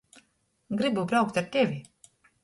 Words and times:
Grybu 0.79 1.03
braukt 1.11 1.37
ar 1.41 1.47
tevi! 1.57 1.77